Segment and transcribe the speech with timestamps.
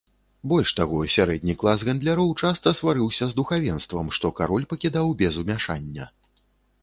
[0.51, 6.11] Больш таго, сярэдні клас гандляроў часта сварыўся з духавенствам, што кароль пакідаў без умяшання.